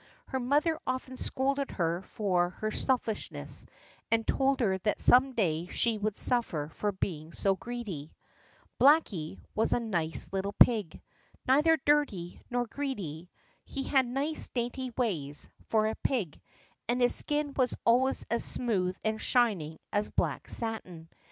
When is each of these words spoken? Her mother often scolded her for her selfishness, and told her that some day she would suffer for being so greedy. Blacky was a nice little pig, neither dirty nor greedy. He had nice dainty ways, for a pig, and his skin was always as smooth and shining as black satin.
Her 0.29 0.39
mother 0.39 0.79
often 0.87 1.15
scolded 1.15 1.69
her 1.69 2.01
for 2.01 2.49
her 2.49 2.71
selfishness, 2.71 3.67
and 4.09 4.25
told 4.25 4.59
her 4.59 4.79
that 4.79 4.99
some 4.99 5.33
day 5.33 5.67
she 5.67 5.99
would 5.99 6.17
suffer 6.17 6.69
for 6.73 6.91
being 6.91 7.33
so 7.33 7.55
greedy. 7.55 8.11
Blacky 8.79 9.37
was 9.53 9.73
a 9.73 9.79
nice 9.79 10.29
little 10.33 10.53
pig, 10.53 10.99
neither 11.47 11.77
dirty 11.77 12.41
nor 12.49 12.65
greedy. 12.65 13.29
He 13.63 13.83
had 13.83 14.07
nice 14.07 14.49
dainty 14.49 14.89
ways, 14.97 15.49
for 15.67 15.85
a 15.85 15.93
pig, 15.93 16.41
and 16.89 16.99
his 16.99 17.13
skin 17.13 17.53
was 17.55 17.75
always 17.85 18.25
as 18.31 18.43
smooth 18.43 18.97
and 19.03 19.21
shining 19.21 19.77
as 19.93 20.09
black 20.09 20.49
satin. 20.49 21.09